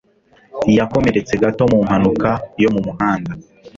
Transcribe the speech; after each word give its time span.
Yakomeretse 0.77 1.33
gato 1.41 1.63
mu 1.71 1.77
mpanuka 1.87 2.29
yo 2.63 2.69
mu 2.73 2.81
muhanda. 2.87 3.31